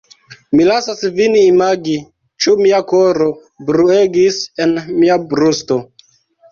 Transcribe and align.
Mi 0.59 0.63
lasas 0.69 1.03
vin 1.19 1.37
imagi, 1.41 1.97
ĉu 2.45 2.55
mia 2.63 2.81
koro 2.95 3.31
bruegis 3.69 4.43
en 4.67 4.79
mia 4.99 5.25
brusto. 5.33 5.85